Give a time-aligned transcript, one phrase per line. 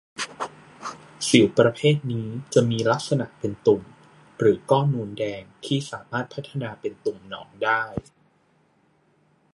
[1.29, 3.81] สิวประเภทนี้จะมีลักษณะเป็นตุ่ม
[4.37, 7.83] หรือก้อนนูนแดงที่สามารถพัฒนาเป็นตุ่มหนองได้